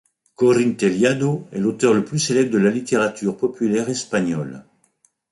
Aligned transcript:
Corín 0.33 0.77
Tellado 0.77 1.45
est 1.51 1.59
l'auteur 1.59 1.93
le 1.93 2.03
plus 2.03 2.17
célèbre 2.17 2.49
de 2.49 2.57
la 2.57 2.71
littérature 2.71 3.37
populaire 3.37 3.87
espagnole. 3.87 4.65